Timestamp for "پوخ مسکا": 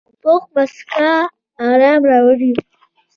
0.21-1.11